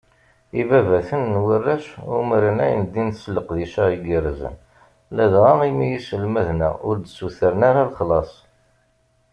[0.61, 1.85] Ibabaten n warrac
[2.17, 4.55] umren ayendin s leqdic-a igerrzen,
[5.15, 8.31] ladɣa imi iselmaden-a ur d-ssutren ara lexlaṣ.